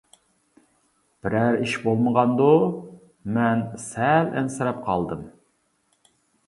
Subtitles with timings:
[1.25, 2.49] بىرەر ئىش بولمىغاندۇ؟
[3.37, 5.27] مەن سەل ئەنسىرەپ قالدىم.